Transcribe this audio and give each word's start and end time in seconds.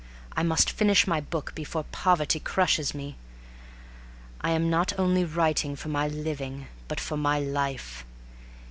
I 0.35 0.41
must 0.41 0.71
finish 0.71 1.05
my 1.05 1.21
book 1.21 1.53
before 1.53 1.83
poverty 1.91 2.39
crushes 2.39 2.95
me. 2.95 3.17
I 4.41 4.49
am 4.49 4.67
not 4.67 4.93
only 4.97 5.23
writing 5.23 5.75
for 5.75 5.89
my 5.89 6.07
living 6.07 6.65
but 6.87 6.99
for 6.99 7.17
my 7.17 7.37
life. 7.39 8.03